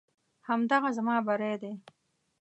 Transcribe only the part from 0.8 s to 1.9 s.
زما بری دی.